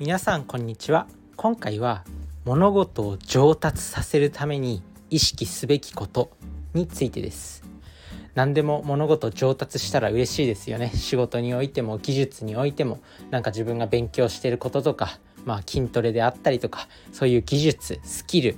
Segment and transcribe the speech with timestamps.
[0.00, 1.06] 皆さんこんにちは。
[1.36, 2.04] 今回は
[2.44, 6.32] 物事を上達させるために意識すべきこと
[6.74, 7.62] についてです。
[8.34, 10.90] 何でも物事上達したら嬉しいですよね。
[10.94, 12.98] 仕事においても技術においても
[13.30, 18.56] なんか自分が勉強してることとかまあ筋トレであったりとかそういう技術スキル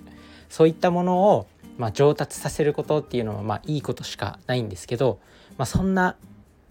[0.48, 1.48] そういったものを
[1.79, 5.21] まあ、上達させることっていうのはまあいいことしかないんですけど、
[5.58, 6.16] まあ、そんな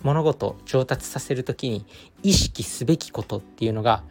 [0.05, 1.83] 物事を上達させる時に
[2.21, 4.03] 意識すべきことっていうのが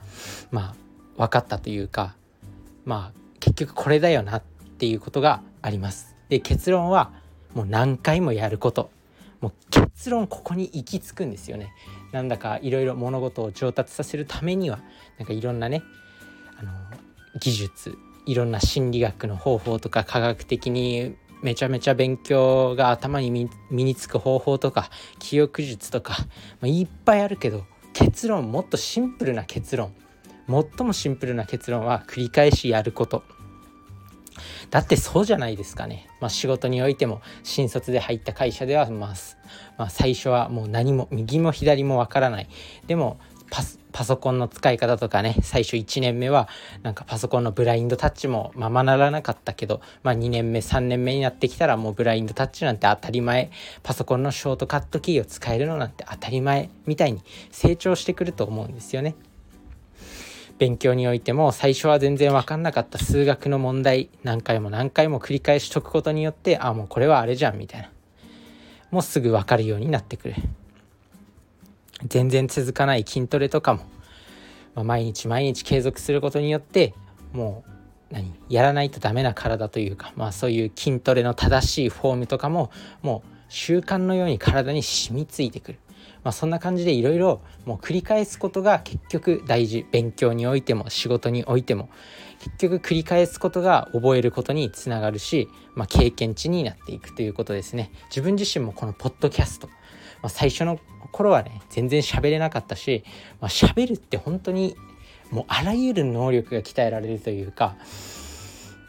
[0.51, 0.75] ま
[1.17, 2.17] あ分かったというか
[2.85, 4.43] まあ結局これだよなっ
[4.77, 6.17] ていうことがあります。
[6.29, 7.13] で結論は
[7.55, 8.91] もう何回もやること
[9.41, 11.73] もう結論ここに行き着くんですよね。
[12.11, 14.81] なんだかいろいろ物事を上達させるためには
[15.19, 15.85] なんかいろんなね
[16.59, 16.73] あの
[17.39, 26.27] 技術いろんな心理学の方法とか科学的にめちゃめちゃ勉強が頭に身につく方法とか記憶術とか、ま
[26.63, 29.95] あ、いっぱいあるけど結論もっとシンプルな結論
[30.49, 33.23] 最もシンプルな結論は繰り返しやること。
[34.71, 39.15] だってそうじゃないですかね、まあ、仕事においても新卒で入った会社ではまあ、
[39.79, 42.49] まあ、最初はもう何も右も左もわからない。
[42.87, 46.49] でもパパソコンの使い方とかね最初1年目は
[46.83, 53.53] なんかパソコンのブラインドタッチもままならなかったけど、まあ、2年目3年目になってきたらもうブラインドタッチなんて当たり前
[53.85, 57.23] パソコンのショートカットキーを使えるのなんて当たり前みたいに
[57.53, 59.15] 成長してくると思うんですよね。
[60.59, 67.91] 勉強においても最初は全然分かんなかった数学の問題何回も何回も繰り返し解くことによってあもうこれはあれじゃんみたいな
[68.91, 70.35] もうすぐ分かるようになってくる。
[72.07, 73.81] 全然続かない筋トレとかも、
[74.75, 76.95] まあ、毎日毎日継続することによって
[77.33, 77.65] も
[78.11, 82.71] う何やらないとダメな体というか、まあ、そういう筋トレの正しいフォームとかも
[83.03, 85.79] もう習慣のように体に染みついてくる、
[86.23, 89.87] まあ、そんな感じでいろいろもう繰り返すことが結局大事。
[89.91, 91.89] 勉強においても仕事においても
[92.41, 97.91] 結局繰り返すことが覚えることにつながるし、まあ、経験値になっていくということですね。
[98.11, 99.69] 自分自身もこのポッドキャスト
[100.25, 100.81] まあ、最初の
[101.13, 103.05] 頃はね全然喋れなかったし、
[103.43, 104.75] まあ、喋るって本当に
[105.31, 107.77] もうあらゆる能力が鍛えられるというか、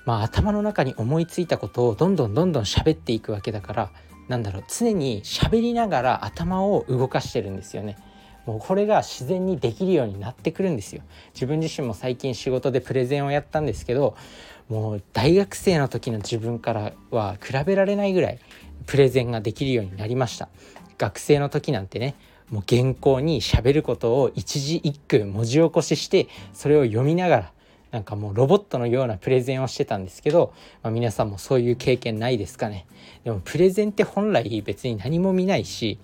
[0.05, 3.91] まあ、頭の中に思いついたことをどんどんどんどん喋っていくわけだから
[4.29, 7.97] なんだろう常に喋りながら頭を動かしてるんですよね。
[8.45, 11.01] もうこれが自然にできるようになってくるんですよ。
[11.33, 14.15] 自分自身も最近仕事でプレゼンをやったんですけど
[14.69, 18.39] もう大学生の時の自分からは比べられないぐらい
[18.85, 20.49] プレゼンができるようになりました。
[20.97, 22.15] 学生の時なんてね
[22.49, 27.51] もう原稿にしゃべることを一字一句文字起こししてそれを読みながら
[27.91, 30.53] なんかもうロボットのようなプレゼンをしてたんですけど、
[30.83, 32.85] まあ、皆さんもそういう経験ないですかね。
[33.23, 35.97] でもプレゼンって本来別に何も見ないし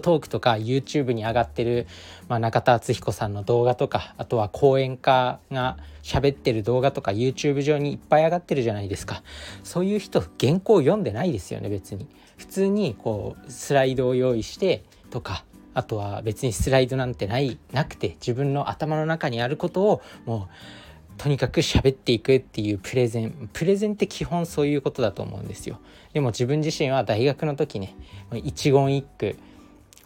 [0.00, 1.86] トークとか YouTube に上がってる、
[2.28, 9.22] まあ、中田敦彦さんの動画とかあとは講演家が喋ってる動画とか YouTube 上にいっぱい上がってるじゃないですか。
[9.64, 12.06] そういう人原稿読んでないですよね別に。
[12.36, 20.54] 普通にこうスライドを用意してとかあとは別にスライドなんてないなくて自分の頭の中にあることをもう
[21.18, 23.48] とにかく喋っていくっていうプレゼン。
[23.52, 25.80] プレゼンって基本そういうことだと思うんですよ。
[26.12, 27.94] でも自分自身は大学の時ね
[28.32, 29.36] 一言一句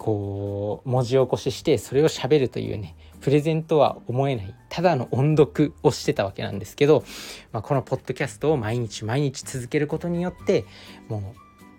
[0.01, 7.05] こう文字起こししてそれを喋るというねプレゼントは思えないただの音読をしてたわけなんですけど、
[7.53, 10.65] まあ、このポッドキャストを毎日毎日続けることによって
[11.09, 11.35] も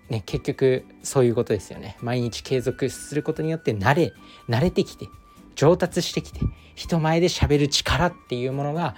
[0.09, 1.97] うね結局そういうことですよね。
[1.99, 4.13] 毎日継続することによって慣れ
[4.47, 5.07] 慣れてきて
[5.55, 6.41] 上達してきて
[6.75, 8.95] 人前で喋る力っていうものが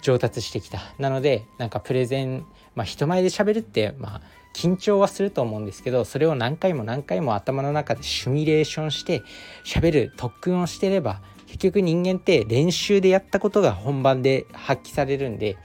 [0.00, 0.78] 上達してきた。
[1.00, 4.22] なのでなんかプレゼンまあ人前で喋るってまあ
[4.52, 9.22] 緊張はすると思うんですけどそれを何回も何回も頭の中でシミュレーションして
[9.64, 15.56] 喋る特訓をしてれば結局人間って練習でやったことが本番で発揮されるんで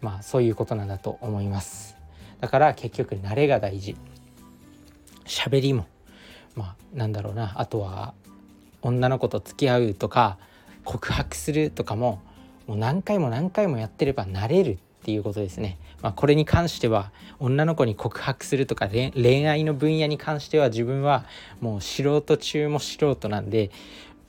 [0.00, 1.96] まあそういうことなんだと思います。
[2.40, 3.96] だから結局慣れが大事。
[5.24, 5.86] 喋りも
[6.54, 8.14] まあなんだろうなあとは
[8.82, 10.38] 女の子と付き合うとか
[10.84, 12.22] 告白するとかも
[12.66, 15.76] もう何回も何回もやってれば慣れるっていうことですね。
[16.00, 21.26] まあ、これに関しては女の子に告白するとか恋愛の分野に関しては自分は
[21.60, 23.70] もう素人中も素人なんで、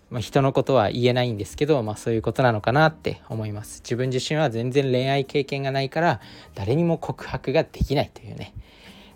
[0.10, 3.80] まあ、人のことは言えないんですけど、まあ、そういうことなのかなって思います。
[3.86, 6.20] 自分自身は全然恋愛経験がないから
[6.56, 8.54] 誰にも告白ができないというね。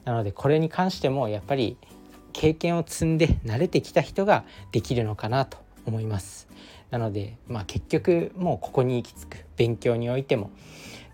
[0.06, 1.76] なのでこれに関してもやっぱり
[2.32, 6.49] 経験を積んで慣れてきた人ができるのかなと思います。
[6.92, 9.46] なので、まあ、結局もうここに行き着く。
[9.58, 10.52] 勉強においても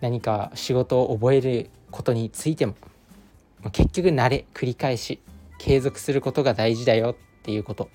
[0.02, 2.76] 何か仕事を覚えることについても
[3.72, 5.20] 結局慣れ繰り返し
[5.58, 7.90] 継続することが大事だよっていうこと。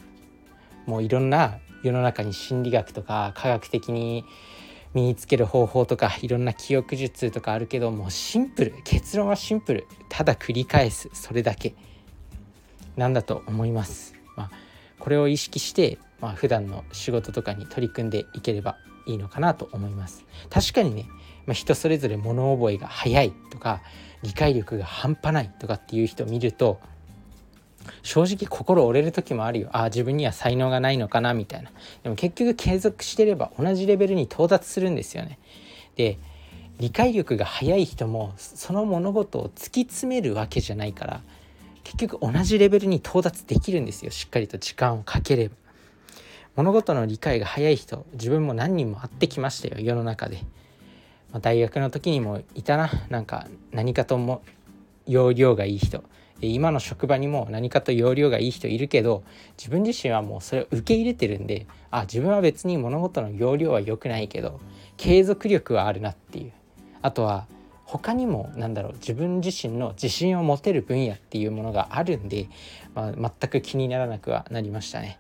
[0.86, 4.24] もういろんな世の中に心理学とか科学的に
[4.92, 9.86] 身につける方法とかいろんな記憶術とかあるけどもうシンプル結論はシンプル。
[10.08, 11.74] ただ繰り返すそれだけ。
[12.96, 14.14] なんだと思います。
[14.36, 14.50] まあ、
[14.98, 18.76] これを意識して、まあ、普段の仕事とかに取り組んでいければ
[19.06, 20.24] いいのかなと思います。
[20.50, 21.06] 確かにね、
[21.46, 23.82] まあ、人それぞれ物覚えが早いとか
[24.22, 26.80] 理解力が半端ないとかっていう人を見ると
[28.02, 29.68] 正直心折れる時もあるよ。
[29.72, 31.70] ああ自分には才能がないのかなみたいな。
[32.02, 35.38] でも結局継続してれば同じレベルに到達するんですよね。
[35.96, 36.18] で
[36.78, 41.20] 理解力が早い人もその物事を突き詰めるわけじゃないから
[41.84, 44.10] 結局同じレベルに到達できるんですよ。
[44.10, 45.54] しっかりと時間をかければ。
[46.56, 50.38] 物事の理解が早い人自分も何人も会ってきましたよ世の中で、
[51.32, 52.90] まあ、大学の時にもいたな。
[53.08, 54.42] なんか何かとも
[55.06, 56.02] 容量がいい人。
[56.42, 59.22] 今の職場にも何かと容量がいい人いるけど
[59.58, 64.58] 自分自身はもうそれを受け入れてるんであ自分は別に物事の容量は良くないけど
[64.96, 66.52] 継続力はあるなっていう。
[67.02, 67.46] あとは
[67.84, 72.48] 他にもなんだろう自分自身の自信を持てる分野っていうものがあるんで、
[72.94, 75.18] まあ、全く気にならなくはなりましたね。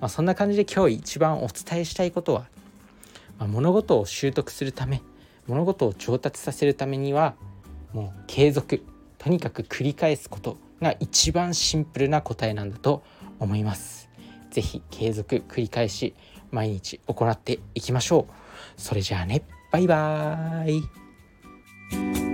[0.00, 2.46] まあ、そんな感じで今日一番お伝えしたいことは、
[3.38, 5.02] まあ、物事を習得するため
[5.46, 7.34] 物事を上達させるためには
[7.92, 8.82] もう継続
[9.18, 13.02] とにかく繰り返すことが一番シンプルな答えなんだと
[13.40, 14.08] 思います。
[14.50, 16.14] 是非継続繰り返し
[16.50, 18.80] 毎日行っていきましょう。
[18.80, 19.42] それじゃあね
[19.72, 22.27] バイバーイ